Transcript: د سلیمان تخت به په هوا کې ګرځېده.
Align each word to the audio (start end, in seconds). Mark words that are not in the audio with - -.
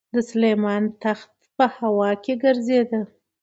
د 0.13 0.15
سلیمان 0.29 0.83
تخت 1.03 1.29
به 1.39 1.45
په 1.57 1.65
هوا 1.77 2.09
کې 2.23 2.33
ګرځېده. 2.43 2.99